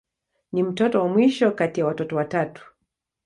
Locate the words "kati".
1.51-1.79